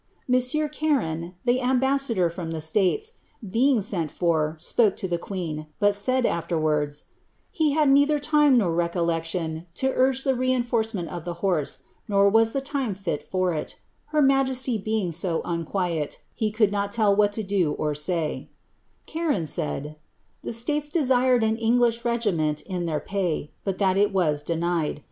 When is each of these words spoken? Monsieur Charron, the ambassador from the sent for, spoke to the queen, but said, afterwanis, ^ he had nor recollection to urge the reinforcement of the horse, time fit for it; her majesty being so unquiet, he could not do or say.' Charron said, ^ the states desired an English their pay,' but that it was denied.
Monsieur 0.27 0.67
Charron, 0.67 1.35
the 1.45 1.61
ambassador 1.61 2.27
from 2.27 2.49
the 2.49 2.59
sent 2.59 4.11
for, 4.11 4.57
spoke 4.59 4.95
to 4.97 5.07
the 5.07 5.19
queen, 5.19 5.67
but 5.79 5.93
said, 5.93 6.23
afterwanis, 6.23 7.03
^ 7.03 7.03
he 7.51 7.73
had 7.73 7.87
nor 8.51 8.73
recollection 8.73 9.67
to 9.75 9.91
urge 9.93 10.23
the 10.23 10.33
reinforcement 10.33 11.07
of 11.09 11.23
the 11.23 11.35
horse, 11.45 11.83
time 12.63 12.95
fit 12.95 13.21
for 13.21 13.53
it; 13.53 13.79
her 14.07 14.23
majesty 14.23 14.79
being 14.79 15.11
so 15.11 15.39
unquiet, 15.45 16.17
he 16.33 16.49
could 16.49 16.71
not 16.71 16.91
do 17.45 17.73
or 17.73 17.93
say.' 17.93 18.49
Charron 19.05 19.45
said, 19.47 19.83
^ 19.83 19.95
the 20.41 20.51
states 20.51 20.89
desired 20.89 21.43
an 21.43 21.57
English 21.57 21.99
their 22.01 22.99
pay,' 22.99 23.51
but 23.63 23.77
that 23.77 23.97
it 23.97 24.11
was 24.11 24.41
denied. 24.41 24.99